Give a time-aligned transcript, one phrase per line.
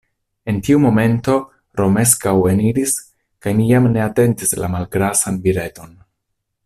[0.51, 1.35] En tiu momento
[1.81, 2.95] Romeskaŭ eniris
[3.47, 5.95] kaj mi jam ne atentis la malgrasan vireton.